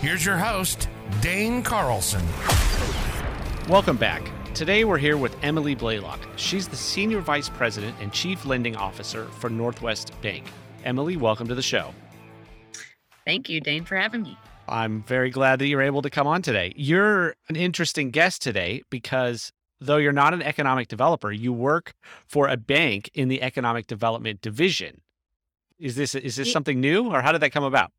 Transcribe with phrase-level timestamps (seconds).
[0.00, 0.90] Here's your host,
[1.22, 2.22] Dane Carlson.
[3.66, 4.30] Welcome back.
[4.52, 6.20] Today we're here with Emily Blaylock.
[6.36, 10.44] She's the Senior Vice President and Chief Lending Officer for Northwest Bank.
[10.84, 11.94] Emily, welcome to the show.
[13.24, 14.36] Thank you, Dane, for having me.
[14.68, 16.74] I'm very glad that you're able to come on today.
[16.76, 19.50] You're an interesting guest today because
[19.80, 21.94] though you're not an economic developer, you work
[22.28, 25.00] for a bank in the economic development division.
[25.78, 27.92] Is this is this something new or how did that come about?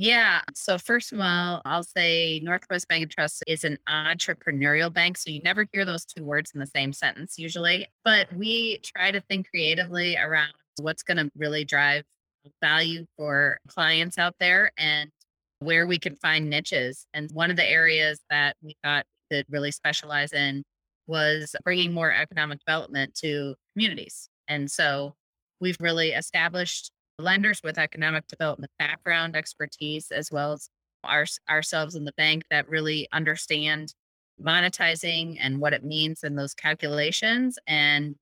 [0.00, 0.42] Yeah.
[0.54, 5.18] So first of all, I'll say Northwest Bank and Trust is an entrepreneurial bank.
[5.18, 7.88] So you never hear those two words in the same sentence usually.
[8.04, 12.04] But we try to think creatively around what's going to really drive
[12.62, 15.10] value for clients out there and
[15.58, 17.04] where we can find niches.
[17.12, 20.62] And one of the areas that we thought could really specialize in
[21.08, 24.28] was bringing more economic development to communities.
[24.46, 25.16] And so
[25.60, 30.68] we've really established lenders with economic development background expertise, as well as
[31.04, 33.94] our, ourselves in the bank that really understand
[34.42, 37.58] monetizing and what it means in those calculations.
[37.66, 38.16] And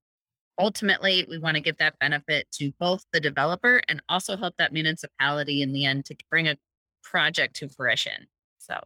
[0.58, 4.72] ultimately, we want to give that benefit to both the developer and also help that
[4.72, 6.56] municipality in the end to bring a
[7.02, 8.26] project to fruition.
[8.58, 8.78] So,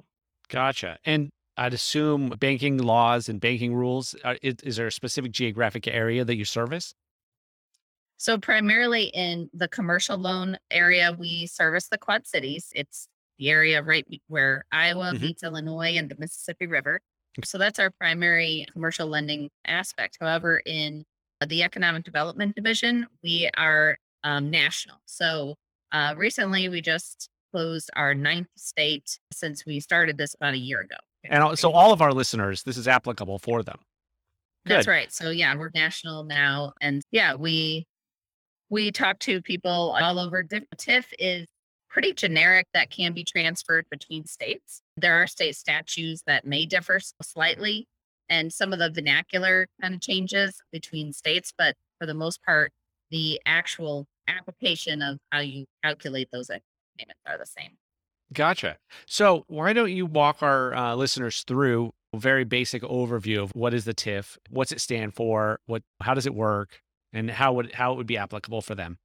[0.49, 0.99] gotcha.
[1.05, 4.15] And I'd assume banking laws and banking rules.
[4.25, 6.95] Are, is, is there a specific geographic area that you service?
[8.21, 12.71] So primarily in the commercial loan area, we service the Quad Cities.
[12.75, 15.25] It's the area right where Iowa mm-hmm.
[15.25, 17.01] meets Illinois and the Mississippi River.
[17.43, 20.19] So that's our primary commercial lending aspect.
[20.21, 21.07] However, in
[21.47, 24.99] the economic development division, we are um, national.
[25.07, 25.55] So
[25.91, 30.81] uh, recently, we just closed our ninth state since we started this about a year
[30.81, 30.97] ago.
[31.25, 33.79] And so, all of our listeners, this is applicable for them.
[34.67, 34.75] Good.
[34.75, 35.11] That's right.
[35.11, 36.75] So, yeah, we're national now.
[36.83, 37.87] And yeah, we
[38.71, 40.43] we talk to people all over.
[40.45, 41.47] TIF is
[41.89, 44.81] pretty generic that can be transferred between states.
[44.97, 47.89] There are state statutes that may differ slightly
[48.29, 52.73] and some of the vernacular kind of changes between states, but for the most part,
[53.11, 57.73] the actual application of how you calculate those payments are the same.
[58.33, 58.77] Gotcha.
[59.07, 63.75] So, why don't you walk our uh, listeners through a very basic overview of what
[63.75, 66.81] is the TIF, what's it stand for, what, how does it work,
[67.13, 68.99] and how would how it would be applicable for them?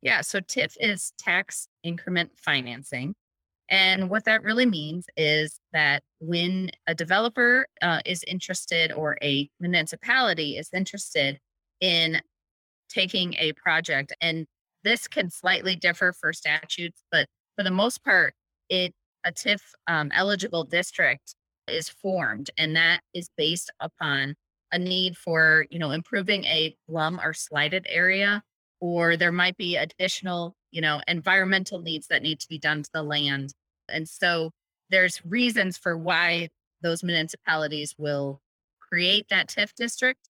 [0.00, 3.14] Yeah, so TIF is tax increment financing.
[3.70, 9.50] And what that really means is that when a developer uh, is interested or a
[9.60, 11.38] municipality is interested
[11.80, 12.20] in
[12.88, 14.46] taking a project, and
[14.84, 18.34] this can slightly differ for statutes, but for the most part,
[18.70, 21.34] it a TIF um, eligible district
[21.68, 24.34] is formed, and that is based upon
[24.72, 28.42] a need for, you know, improving a slum or blighted area,
[28.80, 32.90] or there might be additional, you know, environmental needs that need to be done to
[32.92, 33.52] the land.
[33.88, 34.50] And so
[34.90, 36.48] there's reasons for why
[36.82, 38.40] those municipalities will
[38.80, 40.28] create that TIF district.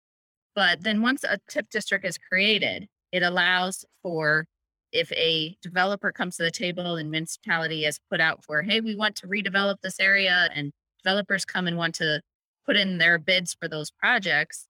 [0.55, 4.47] But then once a TIF district is created, it allows for
[4.93, 8.97] if a developer comes to the table and municipality has put out for, hey, we
[8.97, 10.73] want to redevelop this area and
[11.05, 12.21] developers come and want to
[12.69, 14.69] put in their bids for those projects.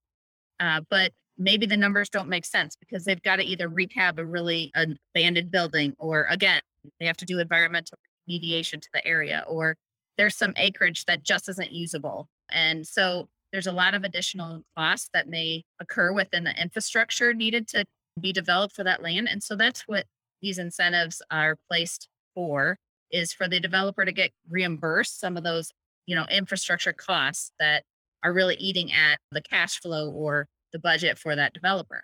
[0.59, 4.25] Uh, but maybe the numbers don't make sense because they've got to either rehab a
[4.25, 4.71] really
[5.13, 6.61] abandoned building or again,
[6.99, 7.97] they have to do environmental
[8.29, 9.75] remediation to the area or
[10.17, 12.27] there's some acreage that just isn't usable.
[12.51, 17.67] And so there's a lot of additional costs that may occur within the infrastructure needed
[17.69, 17.85] to
[18.19, 19.27] be developed for that land.
[19.29, 20.05] And so that's what
[20.41, 22.77] these incentives are placed for
[23.11, 25.71] is for the developer to get reimbursed some of those
[26.09, 27.83] you know, infrastructure costs that
[28.23, 32.03] are really eating at the cash flow or the budget for that developer.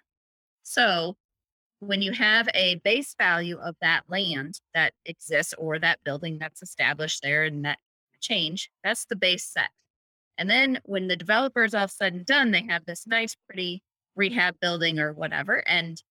[0.62, 1.16] So
[1.80, 6.62] when you have a base value of that land that exists or that building that's
[6.62, 7.80] established there and that
[8.22, 9.70] change, that's the base set.
[10.38, 13.82] And then when the developer is all said and done, they have this nice, pretty
[14.16, 16.02] rehab building or whatever, and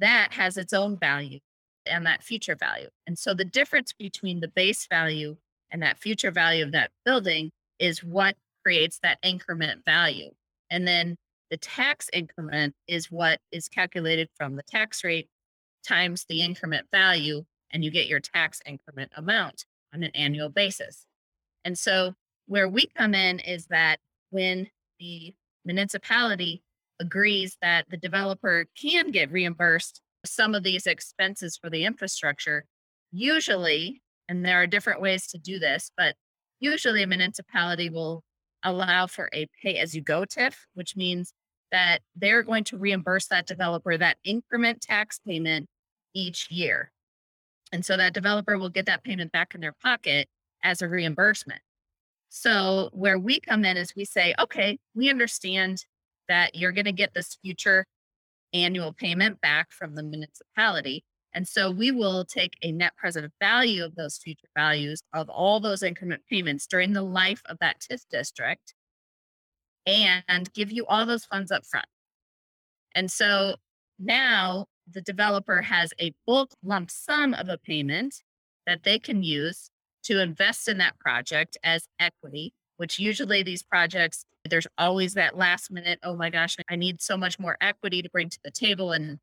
[0.00, 1.38] that has its own value
[1.86, 2.88] and that future value.
[3.06, 5.36] And so the difference between the base value
[5.74, 7.50] and that future value of that building
[7.80, 10.30] is what creates that increment value.
[10.70, 11.16] And then
[11.50, 15.28] the tax increment is what is calculated from the tax rate
[15.86, 17.44] times the increment value.
[17.72, 21.06] and you get your tax increment amount on an annual basis.
[21.64, 22.14] And so
[22.46, 23.98] where we come in is that
[24.30, 24.68] when
[25.00, 25.34] the
[25.64, 26.62] municipality
[27.00, 32.64] agrees that the developer can get reimbursed some of these expenses for the infrastructure,
[33.10, 36.14] usually, and there are different ways to do this, but
[36.60, 38.22] usually a municipality will
[38.62, 41.32] allow for a pay as you go TIF, which means
[41.70, 45.66] that they're going to reimburse that developer that increment tax payment
[46.14, 46.90] each year.
[47.72, 50.28] And so that developer will get that payment back in their pocket
[50.62, 51.60] as a reimbursement.
[52.28, 55.84] So where we come in is we say, okay, we understand
[56.28, 57.86] that you're going to get this future
[58.52, 61.04] annual payment back from the municipality.
[61.34, 65.58] And so we will take a net present value of those future values of all
[65.58, 68.74] those increment payments during the life of that TIF district
[69.86, 71.86] and give you all those funds up front.
[72.94, 73.56] And so
[73.98, 78.22] now the developer has a bulk lump sum of a payment
[78.66, 79.70] that they can use
[80.04, 85.70] to invest in that project as equity, which usually these projects, there's always that last
[85.70, 88.92] minute, oh my gosh, I need so much more equity to bring to the table.
[88.92, 89.18] And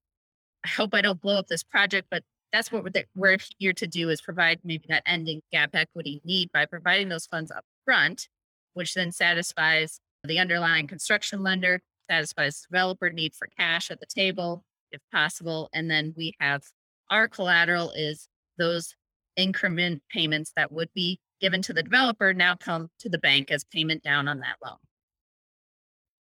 [0.63, 2.23] I hope I don't blow up this project, but
[2.53, 6.51] that's what we're, we're here to do is provide maybe that ending gap equity need
[6.51, 8.27] by providing those funds up front,
[8.73, 14.63] which then satisfies the underlying construction lender, satisfies developer need for cash at the table,
[14.91, 15.69] if possible.
[15.73, 16.63] And then we have
[17.09, 18.95] our collateral is those
[19.37, 23.63] increment payments that would be given to the developer now come to the bank as
[23.63, 24.77] payment down on that loan.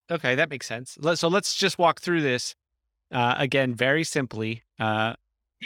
[0.10, 0.98] Okay, that makes sense.
[1.16, 2.56] So let's just walk through this
[3.12, 4.64] uh, again, very simply.
[4.80, 5.14] Uh,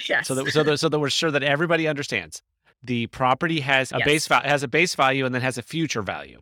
[0.07, 0.27] yes.
[0.27, 2.41] So that so that, so that we're sure that everybody understands.
[2.83, 4.05] The property has a yes.
[4.05, 6.41] base value has a base value and then has a future value.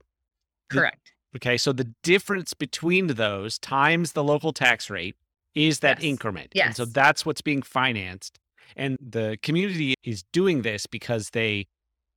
[0.69, 1.13] Correct.
[1.33, 5.15] The, okay, so the difference between those times the local tax rate
[5.55, 6.09] is that yes.
[6.09, 6.51] increment.
[6.53, 6.67] Yes.
[6.67, 8.39] And so that's what's being financed.
[8.75, 11.67] And the community is doing this because they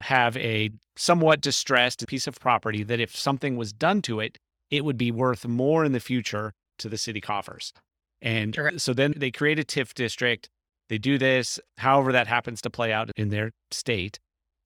[0.03, 4.39] have a somewhat distressed piece of property that if something was done to it,
[4.71, 7.73] it would be worth more in the future to the city coffers.
[8.23, 8.81] And Correct.
[8.81, 10.49] so then they create a TIF district.
[10.89, 14.19] They do this, however that happens to play out in their state.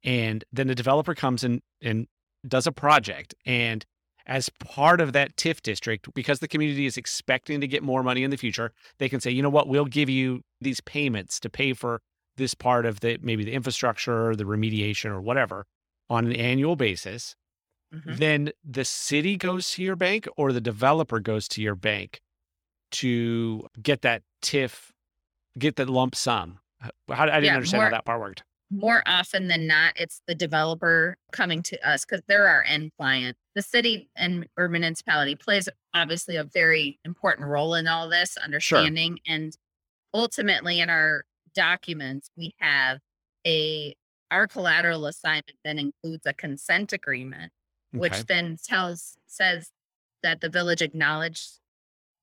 [0.04, 2.06] And then the developer comes in and
[2.46, 3.34] does a project.
[3.44, 3.84] And
[4.26, 8.24] as part of that TIF district, because the community is expecting to get more money
[8.24, 11.50] in the future, they can say, you know what, we'll give you these payments to
[11.50, 12.00] pay for
[12.36, 15.64] this part of the maybe the infrastructure or the remediation or whatever
[16.10, 17.34] on an annual basis.
[17.94, 18.16] Mm-hmm.
[18.16, 22.20] Then the city goes to your bank or the developer goes to your bank
[22.92, 24.90] to get that TIF,
[25.58, 26.58] get that lump sum.
[26.80, 30.20] How, I didn't yeah, understand more, how that part worked more often than not, it's
[30.26, 33.36] the developer coming to us because they're our end client.
[33.54, 39.18] The city and or municipality plays obviously a very important role in all this understanding.
[39.24, 39.34] Sure.
[39.34, 39.56] And
[40.12, 41.24] ultimately, in our
[41.54, 42.98] documents, we have
[43.46, 43.94] a
[44.30, 47.52] our collateral assignment then includes a consent agreement,
[47.94, 48.00] okay.
[48.00, 49.70] which then tells says
[50.24, 51.60] that the village acknowledged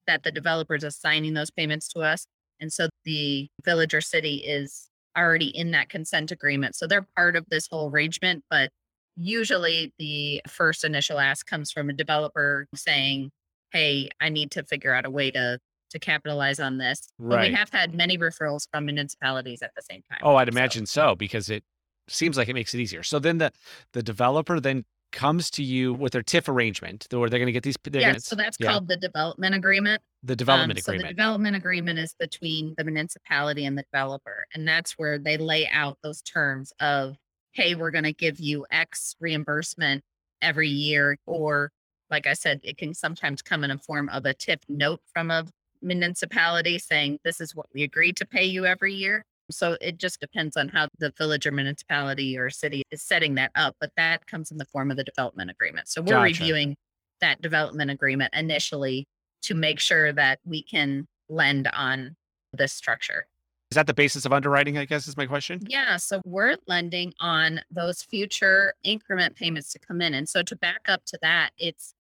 [0.08, 2.26] that the developer is assigning those payments to us.
[2.60, 6.76] And so the village or city is already in that consent agreement.
[6.76, 8.70] So they're part of this whole arrangement, but
[9.16, 13.32] usually the first initial ask comes from a developer saying,
[13.72, 15.60] Hey, I need to figure out a way to
[15.92, 17.08] to capitalize on this.
[17.20, 17.38] Right.
[17.38, 20.20] But we have had many referrals from municipalities at the same time.
[20.24, 21.64] Oh, I'd imagine so, so because it
[22.08, 23.04] seems like it makes it easier.
[23.04, 23.52] So then the
[23.94, 27.64] the developer then comes to you with their TIF arrangement, where they're going to get
[27.64, 27.78] these.
[27.92, 28.72] Yeah, gonna, so that's yeah.
[28.72, 30.02] called the development agreement.
[30.24, 31.02] The development um, agreement.
[31.04, 35.38] So the development agreement is between the municipality and the developer, and that's where they
[35.38, 37.16] lay out those terms of,
[37.52, 40.04] hey, we're going to give you X reimbursement
[40.42, 41.72] every year, or
[42.10, 45.32] like I said, it can sometimes come in a form of a TIF note from
[45.32, 45.46] a
[45.82, 49.26] municipality saying this is what we agreed to pay you every year.
[49.52, 53.52] So it just depends on how the village or municipality or city is setting that
[53.56, 55.88] up, but that comes in the form of the development agreement.
[55.88, 56.24] So we're gotcha.
[56.24, 56.76] reviewing
[57.22, 59.06] that development agreement initially
[59.44, 62.16] to make sure that we can lend on
[62.54, 63.26] this structure.
[63.72, 64.78] Is that the basis of underwriting?
[64.78, 65.60] I guess is my question.
[65.68, 65.98] Yeah.
[65.98, 70.14] So we're lending on those future increment payments to come in.
[70.14, 71.96] And so to back up to that, it's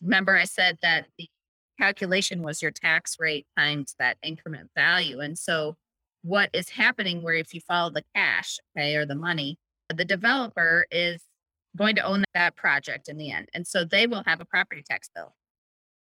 [0.00, 1.28] remember I said that the
[1.78, 5.20] calculation was your tax rate times that increment value.
[5.20, 5.76] And so
[6.22, 9.58] what is happening where if you follow the cash, okay, or the money,
[9.94, 11.22] the developer is
[11.76, 13.48] going to own that project in the end.
[13.54, 15.34] And so they will have a property tax bill.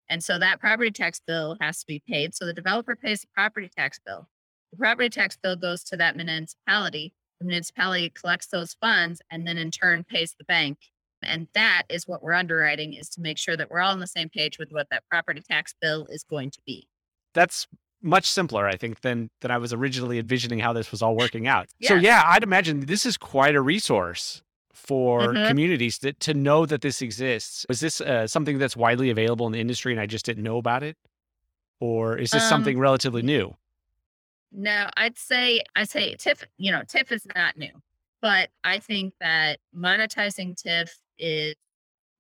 [0.09, 2.35] And so that property tax bill has to be paid.
[2.35, 4.29] So the developer pays the property tax bill.
[4.73, 7.13] The property tax bill goes to that municipality.
[7.41, 10.79] The municipality collects those funds and then in turn pays the bank.
[11.23, 14.07] And that is what we're underwriting is to make sure that we're all on the
[14.07, 16.89] same page with what that property tax bill is going to be.
[17.35, 17.67] That's
[18.03, 21.47] much simpler, I think, than than I was originally envisioning how this was all working
[21.47, 21.69] out.
[21.83, 25.47] So yeah, I'd imagine this is quite a resource for Mhm.
[25.49, 27.67] communities that, to know that this exists.
[27.69, 30.57] Is this uh, something that's widely available in the industry and I just didn't know
[30.59, 30.97] about it,
[31.81, 33.57] or is this Um, something relatively new?
[34.53, 37.83] No, I'd say I say TIF, you know, TIF is not new,
[38.23, 41.55] but I think that monetizing TIF is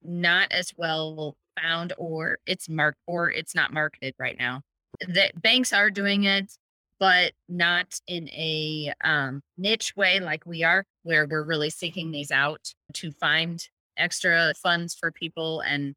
[0.02, 4.62] not as well found or it's marked or it's not marketed right now.
[5.06, 6.52] That banks are doing it,
[6.98, 12.30] but not in a um, niche way like we are, where we're really seeking these
[12.30, 15.94] out to find extra funds for people and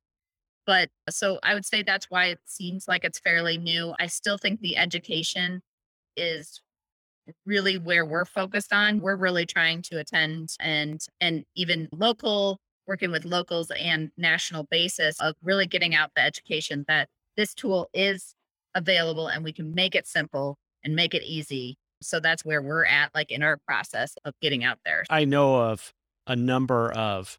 [0.66, 3.94] but so I would say that's why it seems like it's fairly new.
[4.00, 5.62] I still think the education
[6.16, 6.62] is
[7.46, 9.00] really where we're focused on.
[9.00, 15.20] We're really trying to attend and and even local working with locals and national basis
[15.20, 18.36] of really getting out the education that this tool is
[18.76, 21.78] available and we can make it simple and make it easy.
[22.02, 25.04] So that's where we're at like in our process of getting out there.
[25.10, 25.94] I know of
[26.28, 27.38] a number of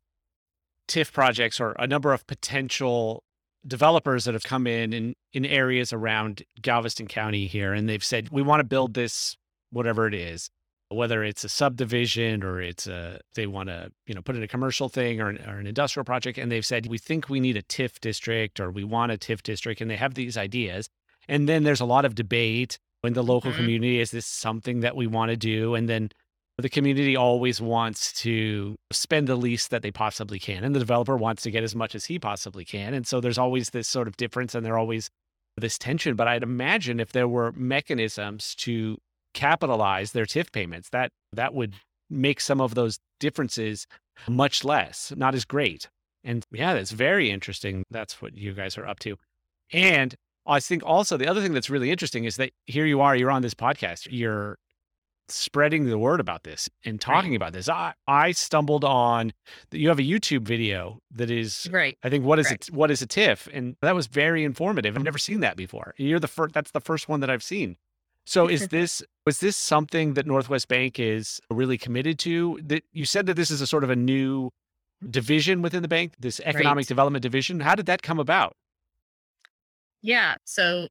[0.88, 3.24] TIF projects or a number of potential
[3.66, 8.30] developers that have come in in, in areas around Galveston County here, and they've said,
[8.30, 9.36] we want to build this,
[9.70, 10.50] whatever it is,
[10.88, 14.48] whether it's a subdivision or it's a, they want to, you know, put in a
[14.48, 16.38] commercial thing or an, or an industrial project.
[16.38, 19.42] And they've said, we think we need a TIF district or we want a TIF
[19.42, 19.80] district.
[19.80, 20.88] And they have these ideas.
[21.32, 23.56] And then there's a lot of debate in the local Mhm.
[23.56, 24.00] community.
[24.00, 25.74] Is this something that we want to do?
[25.74, 26.10] And then
[26.58, 31.16] the community always wants to spend the least that they possibly can and the developer
[31.16, 34.06] wants to get as much as he possibly can and so there's always this sort
[34.06, 35.10] of difference and there's always
[35.56, 38.96] this tension but i'd imagine if there were mechanisms to
[39.34, 41.74] capitalize their TIF payments that that would
[42.10, 43.86] make some of those differences
[44.28, 45.88] much less not as great
[46.22, 49.16] and yeah that's very interesting that's what you guys are up to
[49.72, 50.14] and
[50.46, 53.30] i think also the other thing that's really interesting is that here you are you're
[53.30, 54.58] on this podcast you're
[55.28, 57.68] spreading the word about this and talking about this.
[57.68, 59.32] I, I stumbled on
[59.70, 61.96] that you have a YouTube video that is Right.
[62.02, 62.68] I think what is Correct.
[62.68, 64.96] it what is a TIF and that was very informative.
[64.96, 65.94] I've never seen that before.
[65.96, 67.76] You're the first that's the first one that I've seen.
[68.26, 72.60] So is this was this something that Northwest Bank is really committed to?
[72.62, 74.50] That you said that this is a sort of a new
[75.08, 76.88] division within the bank, this economic Right.
[76.88, 77.60] development division.
[77.60, 78.56] How did that come about?
[80.02, 80.34] Yeah.
[80.44, 80.88] So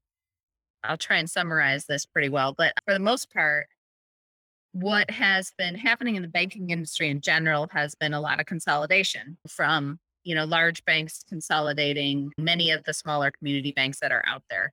[0.84, 2.54] I'll try and summarize this pretty well.
[2.58, 3.68] But for the most part,
[4.74, 8.46] what has been happening in the banking industry in general has been a lot of
[8.46, 14.24] consolidation from you know large banks consolidating many of the smaller community banks that are
[14.26, 14.72] out there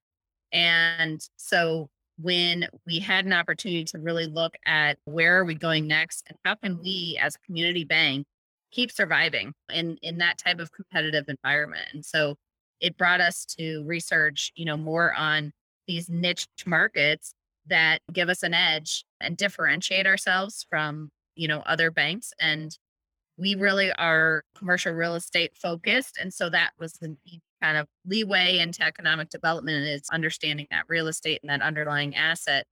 [0.53, 1.89] and so
[2.21, 6.39] when we had an opportunity to really look at where are we going next and
[6.45, 8.25] how can we as a community bank
[8.71, 12.37] keep surviving in in that type of competitive environment and so
[12.81, 15.53] it brought us to research you know more on
[15.87, 17.33] these niche markets
[17.67, 22.79] that give us an edge and differentiate ourselves from you know other banks and
[23.37, 27.17] we really are commercial real estate focused and so that was the
[27.61, 32.65] kind of leeway into economic development is understanding that real estate and that underlying asset.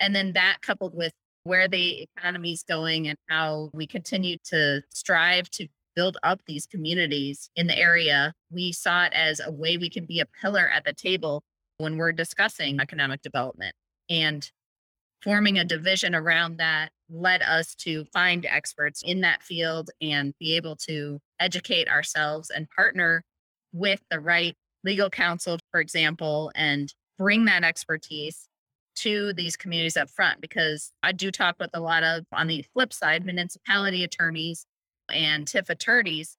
[0.00, 1.12] And then that coupled with
[1.44, 6.66] where the economy is going and how we continue to strive to build up these
[6.66, 10.68] communities in the area we saw it as a way we can be a pillar
[10.68, 11.42] at the table
[11.78, 13.74] when we're discussing economic development
[14.08, 14.50] and
[15.22, 20.54] forming a division around that led us to find experts in that field and be
[20.54, 23.22] able to educate ourselves and partner
[23.72, 28.48] with the right legal counsel, for example, and bring that expertise
[28.96, 30.40] to these communities up front.
[30.40, 34.66] Because I do talk with a lot of, on the flip side, municipality attorneys
[35.12, 36.36] and TIF attorneys.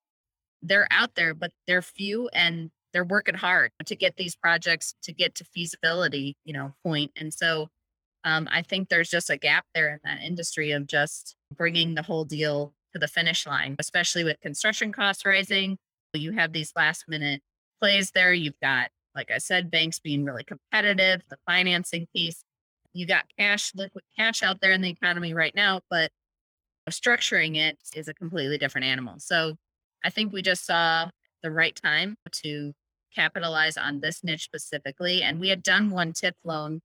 [0.62, 5.12] They're out there, but they're few and they're working hard to get these projects to
[5.12, 7.12] get to feasibility, you know, point.
[7.18, 7.68] And so
[8.24, 12.02] um, I think there's just a gap there in that industry of just bringing the
[12.02, 15.78] whole deal to the finish line, especially with construction costs rising.
[16.14, 17.42] You have these last minute
[17.82, 18.34] plays there.
[18.34, 22.44] You've got, like I said, banks being really competitive, the financing piece.
[22.94, 26.12] You got cash, liquid cash out there in the economy right now, but
[26.92, 29.16] structuring it is a completely different animal.
[29.20, 29.56] So
[30.04, 31.10] I think we just saw
[31.44, 32.74] the right time to
[33.14, 35.22] capitalize on this niche specifically.
[35.24, 36.82] And we had done one TIF loan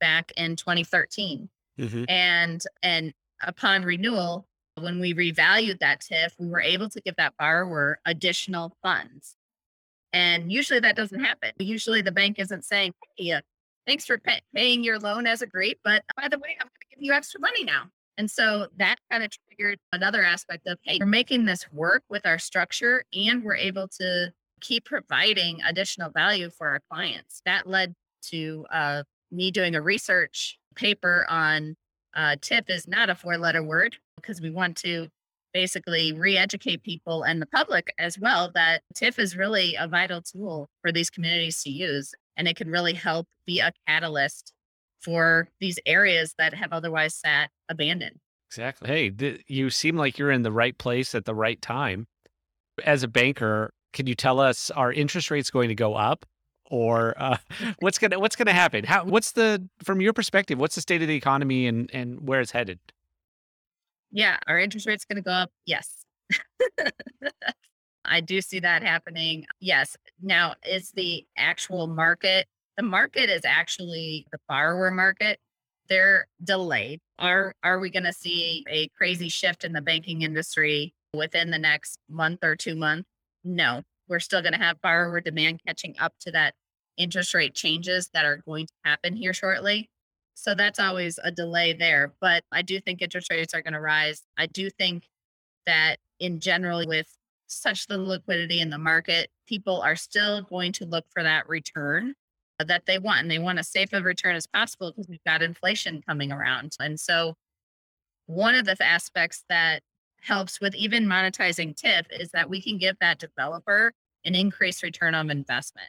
[0.00, 2.04] back in 2013 Mhm.
[2.08, 3.12] and and
[3.42, 4.46] upon renewal
[4.76, 9.36] when we revalued that TIF, we were able to give that borrower additional funds.
[10.12, 11.52] And usually that doesn't happen.
[11.58, 13.40] Usually the bank isn't saying, hey, uh,
[13.86, 16.96] thanks for pay- paying your loan as agreed, but by the way, I'm going to
[16.96, 17.90] give you extra money now.
[18.20, 22.26] And so that kind of triggered another aspect of, hey, we're making this work with
[22.26, 27.40] our structure and we're able to keep providing additional value for our clients.
[27.46, 31.76] That led to uh, me doing a research paper on
[32.14, 35.08] uh, TIF is not a four letter word because we want to
[35.54, 40.68] basically re-educate people and the public as well that TIF is really a vital tool
[40.82, 44.52] for these communities to use and it can really help be a catalyst
[45.00, 48.18] for these areas that have otherwise sat abandoned.
[48.48, 48.88] Exactly.
[48.88, 52.06] Hey, th- you seem like you're in the right place at the right time.
[52.84, 56.26] As a banker, can you tell us are interest rates going to go up
[56.70, 57.36] or uh,
[57.80, 58.84] what's going to what's going to happen?
[58.84, 62.40] How what's the from your perspective, what's the state of the economy and and where
[62.40, 62.78] it's headed?
[64.12, 65.50] Yeah, our interest rate's going to go up.
[65.66, 66.04] Yes.
[68.04, 69.46] I do see that happening.
[69.60, 69.96] Yes.
[70.20, 75.38] Now, is the actual market, the market is actually the borrower market.
[75.88, 77.00] They're delayed.
[77.18, 81.58] Are are we going to see a crazy shift in the banking industry within the
[81.58, 83.08] next month or 2 months?
[83.44, 83.82] No.
[84.08, 86.54] We're still going to have borrower demand catching up to that
[86.96, 89.88] interest rate changes that are going to happen here shortly.
[90.34, 92.12] So that's always a delay there.
[92.20, 94.22] But I do think interest rates are going to rise.
[94.38, 95.04] I do think
[95.66, 97.08] that in general, with
[97.46, 102.14] such the liquidity in the market, people are still going to look for that return
[102.64, 103.20] that they want.
[103.20, 106.76] And they want as safe a return as possible because we've got inflation coming around.
[106.80, 107.34] And so
[108.26, 109.80] one of the aspects that
[110.22, 113.92] helps with even monetizing TIF is that we can give that developer
[114.24, 115.88] an increased return on investment.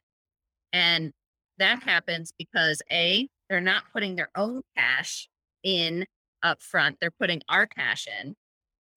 [0.73, 1.11] And
[1.57, 5.27] that happens because A, they're not putting their own cash
[5.63, 6.05] in
[6.43, 6.95] upfront.
[6.99, 8.35] They're putting our cash in.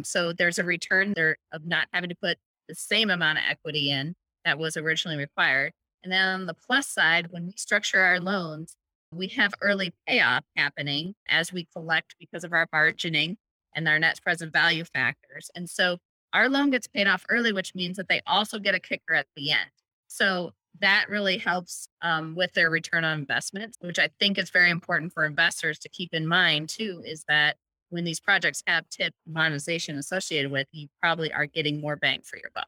[0.02, 2.38] So there's a return there of not having to put
[2.68, 4.14] the same amount of equity in
[4.44, 5.72] that was originally required.
[6.04, 8.76] And then on the plus side, when we structure our loans,
[9.10, 13.36] we have early payoff happening as we collect because of our margining
[13.74, 15.50] and our net present value factors.
[15.54, 15.98] And so
[16.34, 19.26] our loan gets paid off early, which means that they also get a kicker at
[19.34, 19.70] the end.
[20.08, 24.70] So that really helps um, with their return on investment, which I think is very
[24.70, 27.56] important for investors to keep in mind too, is that
[27.90, 32.36] when these projects have TIF monetization associated with, you probably are getting more bang for
[32.36, 32.66] your buck.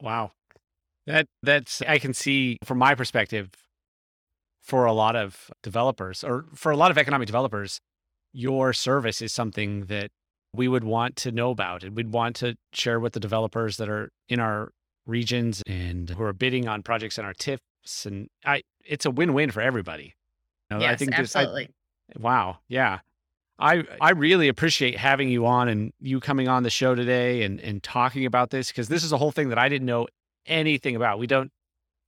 [0.00, 0.32] Wow.
[1.06, 3.50] That that's I can see from my perspective
[4.62, 7.80] for a lot of developers or for a lot of economic developers,
[8.32, 10.10] your service is something that
[10.54, 13.88] we would want to know about and we'd want to share with the developers that
[13.88, 14.70] are in our
[15.06, 18.06] regions and who are bidding on projects in our TIFs.
[18.06, 20.14] And I, it's a win-win for everybody.
[20.70, 21.64] You know, yes, I think absolutely.
[21.64, 22.58] This, I, wow.
[22.68, 23.00] Yeah.
[23.58, 27.60] I, I really appreciate having you on and you coming on the show today and,
[27.60, 30.06] and talking about this because this is a whole thing that I didn't know
[30.46, 31.18] anything about.
[31.18, 31.50] We don't,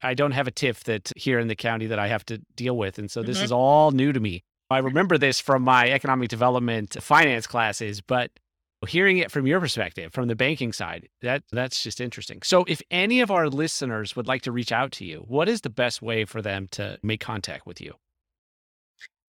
[0.03, 2.77] I don't have a TIF that here in the county that I have to deal
[2.77, 2.99] with.
[2.99, 3.45] And so this mm-hmm.
[3.45, 4.45] is all new to me.
[4.69, 8.31] I remember this from my economic development finance classes, but
[8.87, 12.81] hearing it from your perspective from the banking side that that's just interesting so if
[12.91, 16.03] any of our listeners would like to reach out to you what is the best
[16.03, 17.95] way for them to make contact with you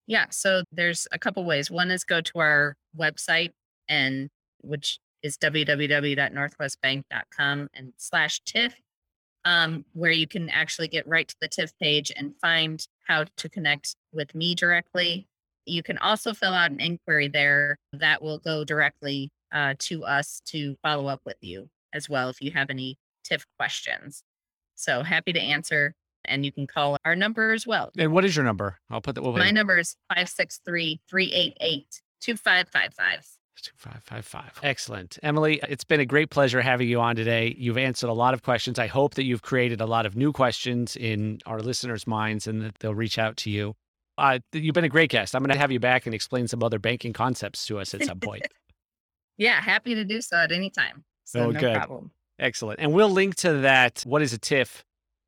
[0.05, 3.49] yeah so there's a couple ways one is go to our website
[3.89, 4.29] and
[4.61, 8.73] which is www.northwestbank.com and slash tif
[9.47, 13.47] um, where you can actually get right to the TIF page and find how to
[13.47, 15.25] connect with me directly.
[15.65, 20.41] You can also fill out an inquiry there that will go directly uh, to us
[20.47, 24.21] to follow up with you as well if you have any TIF questions.
[24.75, 25.95] So happy to answer.
[26.25, 27.89] And you can call our number as well.
[27.97, 28.79] And what is your number?
[28.89, 29.21] I'll put that.
[29.21, 33.25] We'll My number is 563 388 2555.
[33.61, 34.59] 2555.
[34.63, 35.19] Excellent.
[35.23, 37.55] Emily, it's been a great pleasure having you on today.
[37.57, 38.79] You've answered a lot of questions.
[38.79, 42.61] I hope that you've created a lot of new questions in our listeners' minds and
[42.61, 43.75] that they'll reach out to you.
[44.17, 45.35] Uh, you've been a great guest.
[45.35, 48.03] I'm going to have you back and explain some other banking concepts to us at
[48.03, 48.43] some point.
[49.39, 51.03] Yeah, happy to do so at any time.
[51.23, 51.75] So oh, no good.
[51.75, 52.09] problem.
[52.39, 52.79] Excellent.
[52.79, 54.83] And we'll link to that what is a TIF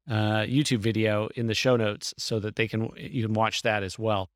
[0.09, 3.83] uh, YouTube video in the show notes so that they can you can watch that
[3.83, 4.29] as well.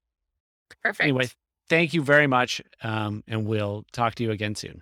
[0.84, 1.02] Perfect.
[1.02, 1.28] Anyway,
[1.70, 2.62] thank you very much.
[2.82, 4.82] Um, and we'll talk to you again soon.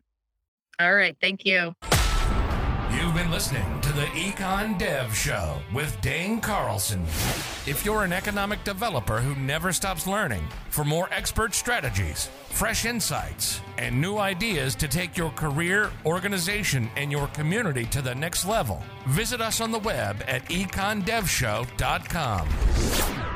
[0.79, 1.15] All right.
[1.21, 1.75] Thank you.
[2.93, 7.01] You've been listening to the Econ Dev Show with Dane Carlson.
[7.65, 13.61] If you're an economic developer who never stops learning, for more expert strategies, fresh insights,
[13.77, 18.83] and new ideas to take your career, organization, and your community to the next level,
[19.07, 23.30] visit us on the web at econdevshow.com.